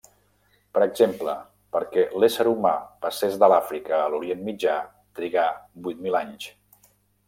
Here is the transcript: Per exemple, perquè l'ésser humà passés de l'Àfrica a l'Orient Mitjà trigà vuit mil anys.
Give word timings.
Per 0.77 0.81
exemple, 0.85 1.35
perquè 1.75 2.07
l'ésser 2.23 2.47
humà 2.53 2.73
passés 3.05 3.37
de 3.45 3.53
l'Àfrica 3.55 3.95
a 4.01 4.11
l'Orient 4.15 4.45
Mitjà 4.51 4.83
trigà 5.21 5.49
vuit 5.89 6.07
mil 6.09 6.23
anys. 6.27 6.55